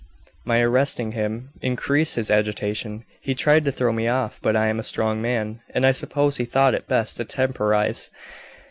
[0.43, 4.79] My arresting him increased his agitation; he tried to throw me off, but I am
[4.79, 8.09] a strong man, and I suppose he thought it best to temporize.